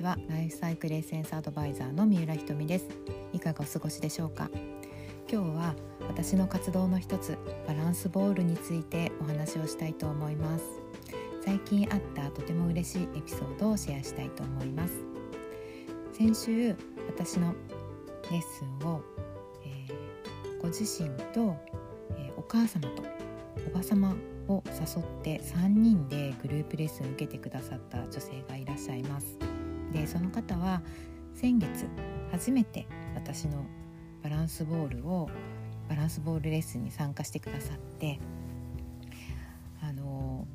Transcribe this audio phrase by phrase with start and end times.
[0.00, 0.16] ちは。
[0.28, 2.86] ライフサイクルエッセンスアドバイザーの三浦ひとみです。
[3.34, 4.50] いかがお過ごしでしょうか？
[5.30, 5.74] 今日は
[6.08, 7.38] 私の活動の一つ
[7.68, 10.64] バランスボールについてお話をしたいと思います。
[11.44, 14.94] 最近あったとても嬉しいエピソードをシェアしたいと思います。
[16.12, 16.74] 先週
[17.06, 17.54] 私の
[18.30, 19.02] レッスンを、
[19.64, 21.56] えー、ご自身と、
[22.16, 23.02] えー、お母様と
[23.66, 24.14] おば様
[24.48, 29.49] を誘って3人でグループレッスンを受けてくださった女性がいらっしゃいます。
[29.92, 30.82] でその方は
[31.34, 31.86] 先月
[32.30, 33.64] 初めて私の
[34.22, 35.28] バランスボールを
[35.88, 38.20] バランスボールレッスンに参加してくださって
[39.82, 40.46] あの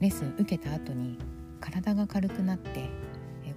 [0.00, 1.18] レッスン受けた後に
[1.60, 2.88] 体が軽くなって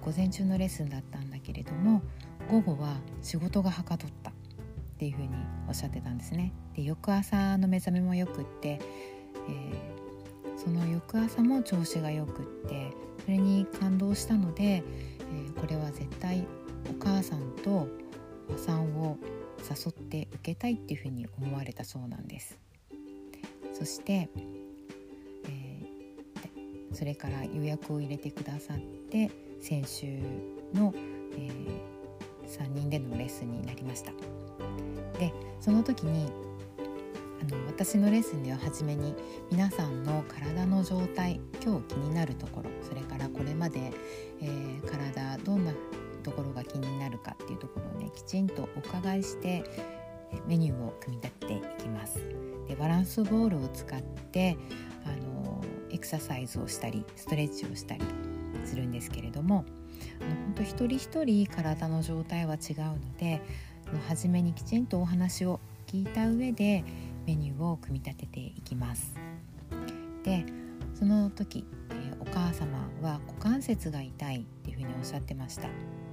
[0.04, 2.02] 午前中のレッスンだったんだけれども
[2.50, 4.34] 午後は仕事がはかどったっ
[4.98, 5.28] ていうふうに
[5.68, 6.52] おっしゃってたんですね。
[6.74, 8.80] で翌朝の目覚めもよくって
[9.48, 12.90] えー、その翌朝も調子がよくって
[13.24, 14.82] それに感動したので、
[15.62, 16.44] これは絶対
[16.90, 17.86] お母さんと
[18.48, 19.16] おばさんを
[19.60, 22.58] 誘って受けたいっていうふうに思われたそうなんです。
[23.72, 24.28] そして、
[25.48, 30.18] えー、それから予約を入れてくださって先週
[30.74, 30.92] の、
[31.38, 31.48] え
[32.48, 34.10] 3人でのレッスンになりました。
[35.20, 36.28] でその時に
[37.42, 39.14] あの私のレッスンでは初めに
[39.50, 43.92] 皆さんの体の状態今日気になるところそれからこれまで、
[44.40, 45.72] えー、体どんな
[46.22, 49.64] ところが気になるかっていうところをねきちんとお伺いして
[50.46, 52.20] メニューを組み立てていきます。
[52.68, 54.56] でバランスボールを使って
[55.04, 58.04] あのエクササイズをしたりストレッチをしたり
[58.64, 59.64] するんですけれども
[60.20, 63.42] 本当一人一人体の状態は違うので
[64.08, 66.84] 初めにきちんとお話を聞いた上で
[67.26, 69.14] メニューを組み立てていきます。
[70.24, 70.44] で
[70.94, 75.68] その時、え、お母様は股関節が痛いっていうふうにおっしゃってました。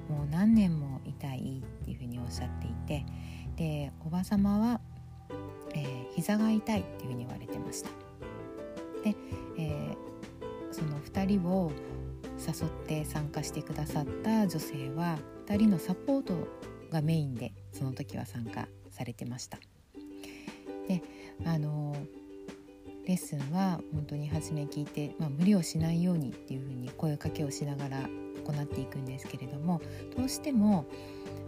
[0.09, 3.05] もう何年も痛いっていうふうにおっしゃっていて
[3.55, 4.81] でおば様は、
[5.75, 7.89] えー、膝が痛いっていうふうに言われてました。
[9.03, 9.15] で、
[9.57, 11.71] えー、その2人を
[12.39, 16.47] 誘って参加してくださった女性は2人のサポート
[16.89, 19.59] がメインでその時は参加されてました。
[21.45, 21.95] あの
[23.05, 27.97] レッスンは本当に初め聞いて、まあ、無理をしないようにっていうふうに声かけをしながら
[28.45, 29.81] 行っていくんですけれども
[30.15, 30.85] どうしても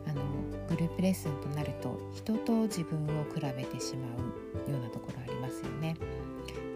[0.08, 0.24] あの
[0.68, 4.08] グループレッスンとなると人と自分を比べてしま
[4.68, 5.96] うようなところありますよね。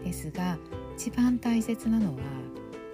[0.04, 0.56] ですが
[0.96, 2.22] 一番大切なのは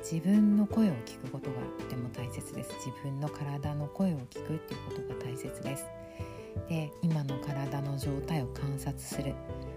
[0.00, 2.72] 自分の声を聞くことがとても大切です。
[2.84, 5.84] 自分の体の声を聞くっていうことが大切です。
[6.68, 9.34] で今の体の状態を観察する。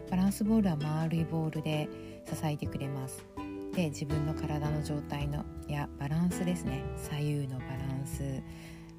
[0.09, 1.89] バランスボールは丸いボールで
[2.25, 3.25] 支えてくれます。
[3.73, 6.83] で自分の体の状態のやバランスですね。
[6.95, 8.23] 左右のバランス、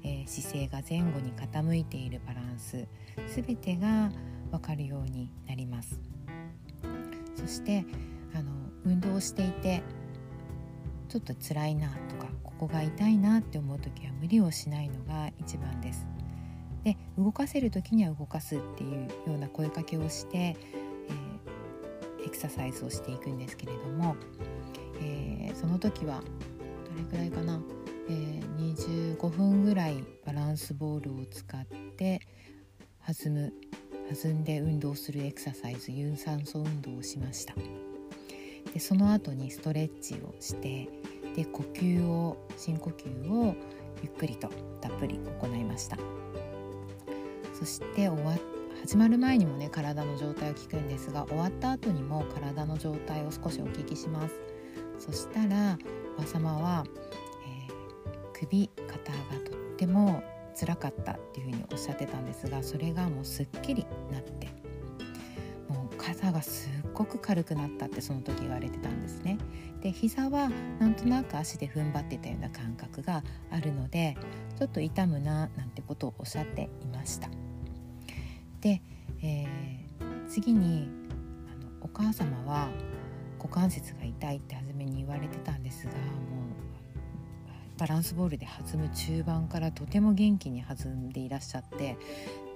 [0.03, 2.87] えー、姿勢が前後に傾いているバランス。
[3.35, 4.11] 全てが
[4.51, 5.99] 分かるようになります。
[7.35, 7.85] そして
[8.33, 8.51] あの
[8.85, 9.81] 運動していて
[11.09, 16.05] ちょっと辛いなとかここが痛いなって思う時は無理をしないのが一番です。
[16.83, 20.55] で動かせる時には動かすっていうような声かけをして、
[22.25, 24.15] エクササイズをしていくんですけれども、
[25.01, 27.59] えー、その時はどれくらいかな、
[28.09, 32.21] えー、25分ぐらいバランスボールを使って
[33.05, 33.53] 弾む
[34.13, 37.53] 弾んで運動するエクササイズ有酸素運動をしました
[38.73, 40.87] でその後にストレッチをして
[41.35, 43.55] で呼吸を深呼吸を
[44.01, 44.49] ゆっくりと
[44.81, 45.97] たっぷり行いました。
[47.57, 48.35] そして終わ
[48.81, 54.35] 始まる前にもね体の状態を聞くんですが終わった後にも体の状態を少しお聞きします。
[54.99, 55.77] そしたら
[56.17, 56.83] おば様は、
[57.45, 60.23] えー、首肩がとっても
[60.59, 64.47] 辛かったっていうふうにおっしゃってたんですがそれがもうすっきりなって
[65.69, 69.37] もう肩がすっごく軽くなったってその時言われてたんですね。
[69.81, 70.49] で膝は
[70.79, 74.17] なんとなく足で踏ん張ってたような感覚があるので
[74.57, 77.29] ちょっと痛むななんてことをおっしゃっていました。
[78.61, 78.81] で、
[79.21, 80.89] えー、次に
[81.51, 82.69] あのお母様は
[83.37, 85.97] 股関節が痛いって初めに言われてたんですがもう
[87.79, 91.97] バランスボールで弾む中盤からとても元気に弾んでいらっしゃって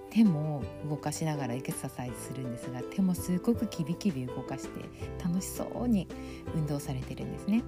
[0.09, 4.69] 手も動かしながらエクササイズするんですが手もすごくキビキビ動かして
[5.23, 6.07] 楽しそうに
[6.53, 7.63] 運動されてるんですね。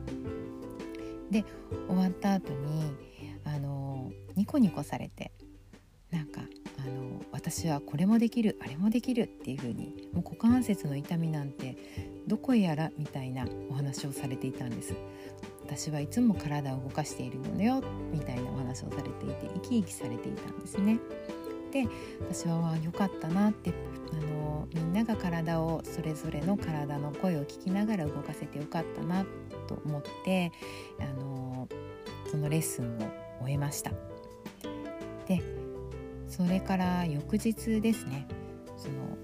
[1.31, 1.45] で
[1.88, 2.94] 終わった後に
[3.45, 5.31] あのニコニコされて
[6.12, 6.41] なんか
[6.83, 11.77] あの私はこれもできるあれもできるっていう風にもう股関節の痛みなんて
[12.27, 14.95] どこへやらみたいなお話をされていたんです。
[15.63, 17.81] 私はいつも体を動かしているのよ
[18.12, 21.00] みたいなお話をされていて生き生きされていたんですね。
[21.71, 21.88] で
[22.30, 23.74] 私は良かったなって
[24.12, 29.25] あのみんなが体をそれぞれの体の声を聞きながら動かせてよかったな
[29.68, 30.51] と思って
[31.00, 31.68] あの
[32.30, 34.12] そのレッスンを終えました。
[36.35, 38.25] それから翌日ですね。
[38.75, 39.15] その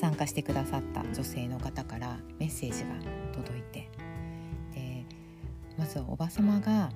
[0.00, 2.88] 参加してくださった女性の方からメッセージが
[3.34, 3.90] 届いて。
[4.72, 5.04] で
[5.76, 6.90] まずはおば様が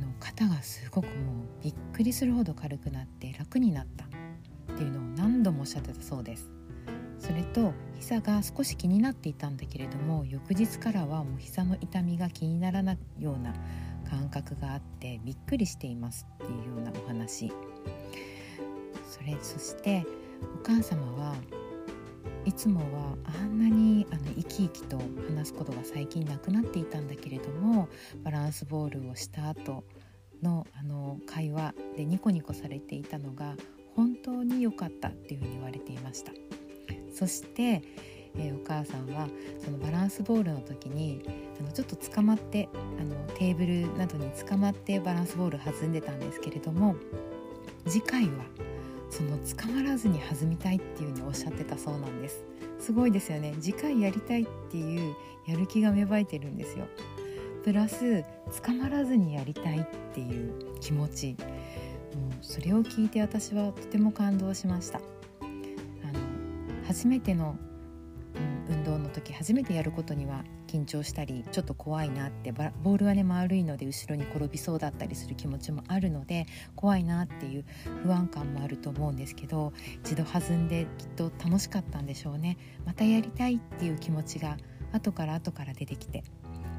[0.00, 1.14] の肩がすごくもう
[1.62, 4.06] びっくりするほど軽くなって楽になった。
[4.72, 6.48] っていうのを何度もおっしゃってたそうです。
[7.18, 13.52] それと膝が少し気になっていたんだけれども翌日からはもう膝の痛みが気にならないような
[14.08, 17.52] 感覚があってびっくりしていますっていうようなお話。
[19.08, 20.04] それそして
[20.60, 21.34] お母様は
[22.44, 27.88] いつもはあんなにあの生き生きと話すことが最近なくなっていたんだけれども
[28.22, 29.84] バランスボールをした後
[30.42, 33.56] のあの会話でニコニコされていたのが
[33.96, 36.32] 本当に良かったっていうふうに言われていました。
[37.12, 37.82] そして、
[38.38, 39.28] えー、お母さんは
[39.62, 41.22] そのバランスボールの時に
[41.60, 42.68] あのちょっと捕まって
[43.00, 46.96] あのテーブルなどに捕まってバランスボール弾んでたんですけれども
[47.86, 48.44] 次回は
[49.10, 52.44] その捕まらずに弾みたいっていうふうにおっしゃってたそうなんです。
[52.78, 53.54] すごいですよね。
[53.60, 55.14] 次回やりたいっていう
[55.46, 56.86] やる気が芽生えてるんですよ。
[57.64, 58.24] プラス
[58.62, 59.84] 捕まらずにやりたいっ
[60.14, 61.36] ていう気持ち。
[62.14, 64.98] もうそれを聞いて私はとても感動しました。
[64.98, 65.02] あ
[65.42, 66.20] の
[66.86, 67.56] 初めての、
[68.68, 77.64] 運動の時初めてやることには緊張したりちょっと怖いなってボールはね丸いので後ろに転びそうだったりする気持ちもあるので怖いなっていう
[78.02, 79.72] 不安感もあると思うんですけど
[80.04, 82.56] 一度弾んできっと楽しかったんでしょうね。
[82.84, 84.56] またやりたいっていう気持ちが
[84.92, 86.22] 後から後から出てきて。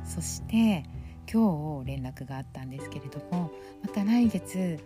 [0.04, 0.84] そして
[1.32, 3.52] 今日連絡があったんですけれども
[3.84, 4.80] また来月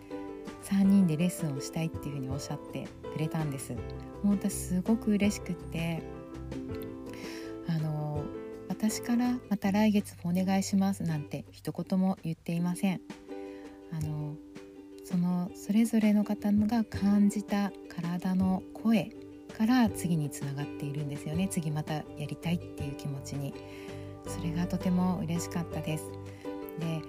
[0.63, 3.71] 3人でレッスンをしたいっていうふうにおっしゃってくれたんです。
[3.71, 3.79] も
[4.25, 6.03] う私すごく嬉しくって
[7.67, 8.23] あの
[8.69, 13.01] 私からまた来月お願いしますなんて一言も言っていません。
[13.91, 14.35] あの
[15.05, 19.11] そのそれぞれの方が感じた体の声
[19.57, 21.47] から次につながっているんですよね。
[21.49, 23.53] 次またやりたいっていう気持ちに。
[24.27, 26.05] それがとても嬉しかったです。
[26.79, 27.01] で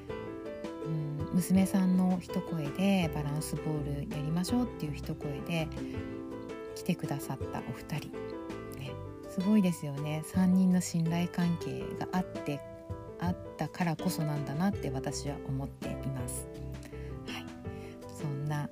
[0.87, 5.69] うん娘さんの一声でバランスボールやりましょうっていう一声で
[6.75, 8.11] 来てくださったお二人、
[9.34, 12.60] すごいですよね3人の信頼関係があって
[13.19, 16.46] あったからこそなんだなって私は思っています。
[17.26, 17.44] はい、
[18.16, 18.69] そんな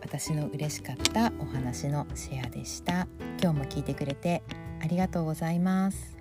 [0.00, 3.06] 私の嬉しかったお話のシェアでした。
[3.42, 4.42] 今日も聞いてくれて
[4.82, 6.15] ありがとうございます。